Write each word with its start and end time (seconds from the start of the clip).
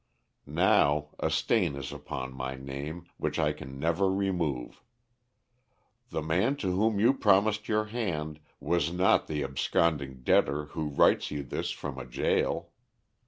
Now 0.47 1.09
a 1.19 1.29
stain 1.29 1.75
is 1.75 1.93
upon 1.93 2.33
my 2.33 2.55
name, 2.55 3.05
which 3.17 3.37
I 3.37 3.53
can 3.53 3.77
never 3.77 4.09
remove. 4.11 4.81
The 6.09 6.23
man 6.23 6.55
to 6.55 6.71
whom 6.71 6.99
you 6.99 7.13
promised 7.13 7.69
your 7.69 7.85
hand 7.85 8.39
was 8.59 8.91
not 8.91 9.27
the 9.27 9.43
absconding 9.43 10.23
debtor 10.23 10.65
who 10.73 10.87
writes 10.89 11.29
you 11.29 11.43
this 11.43 11.69
from 11.69 11.99
a 11.99 12.07
jail. 12.07 12.69